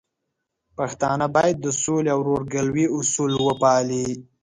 پښتانه 0.77 1.27
بايد 1.35 1.57
د 1.61 1.67
سولې 1.81 2.09
او 2.15 2.19
ورورګلوي 2.23 2.85
اصول 2.97 3.33
وپالي. 3.47 4.07